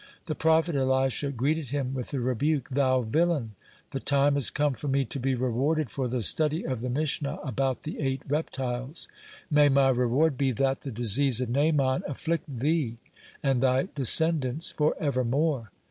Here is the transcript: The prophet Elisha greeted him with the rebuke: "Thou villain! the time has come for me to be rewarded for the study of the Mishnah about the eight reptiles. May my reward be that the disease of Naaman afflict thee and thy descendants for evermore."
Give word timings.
The 0.25 0.33
prophet 0.33 0.75
Elisha 0.75 1.29
greeted 1.29 1.69
him 1.69 1.93
with 1.93 2.09
the 2.09 2.19
rebuke: 2.19 2.69
"Thou 2.71 3.01
villain! 3.03 3.53
the 3.91 3.99
time 3.99 4.33
has 4.33 4.49
come 4.49 4.73
for 4.73 4.87
me 4.87 5.05
to 5.05 5.19
be 5.19 5.35
rewarded 5.35 5.91
for 5.91 6.07
the 6.07 6.23
study 6.23 6.65
of 6.65 6.79
the 6.79 6.89
Mishnah 6.89 7.37
about 7.43 7.83
the 7.83 7.99
eight 7.99 8.23
reptiles. 8.27 9.07
May 9.51 9.69
my 9.69 9.89
reward 9.89 10.39
be 10.39 10.53
that 10.53 10.81
the 10.81 10.91
disease 10.91 11.39
of 11.39 11.51
Naaman 11.51 12.01
afflict 12.07 12.45
thee 12.47 12.97
and 13.43 13.61
thy 13.61 13.89
descendants 13.93 14.71
for 14.71 14.95
evermore." 14.99 15.69